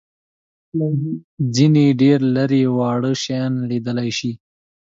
ځینې 1.55 1.85
ډېر 2.01 2.19
لېري 2.35 2.63
واړه 2.77 3.11
شیان 3.23 3.53
لیدلای 3.69 4.09
شي. 4.17 4.31